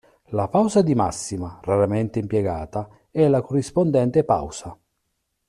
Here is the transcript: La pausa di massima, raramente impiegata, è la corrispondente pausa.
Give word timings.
La 0.31 0.47
pausa 0.47 0.81
di 0.81 0.95
massima, 0.95 1.59
raramente 1.61 2.17
impiegata, 2.17 2.89
è 3.11 3.27
la 3.27 3.43
corrispondente 3.43 4.23
pausa. 4.23 4.75